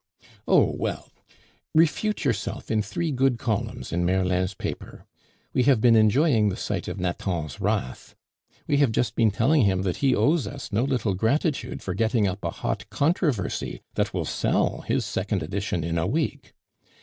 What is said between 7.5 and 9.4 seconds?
wrath; we have just been